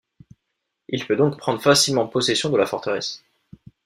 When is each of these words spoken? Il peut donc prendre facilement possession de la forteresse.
Il 0.89 1.05
peut 1.05 1.15
donc 1.15 1.37
prendre 1.37 1.61
facilement 1.61 2.07
possession 2.07 2.49
de 2.49 2.57
la 2.57 2.65
forteresse. 2.65 3.23